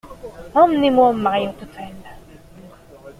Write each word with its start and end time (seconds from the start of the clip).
Emmenez-moi 0.55 1.09
au 1.11 1.13
Mariott 1.13 1.61
Hotel. 1.61 1.93